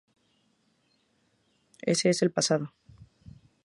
Ese 1.93 2.09
es 2.09 2.23
el 2.23 2.31
pasado. 2.31 2.73